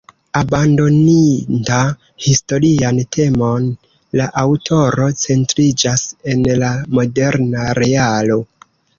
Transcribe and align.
Abandoninta 0.39 1.81
historian 2.27 3.01
temon, 3.15 3.67
la 4.19 4.27
aŭtoro 4.43 5.09
centriĝas 5.25 6.05
en 6.33 6.49
la 6.63 6.71
moderna 6.99 7.67
realo. 7.81 8.39